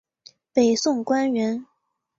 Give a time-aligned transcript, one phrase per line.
[0.51, 1.63] 北宋官员。